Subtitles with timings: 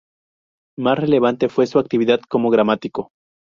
[0.79, 3.11] Más relevante fue su actividad como gramático.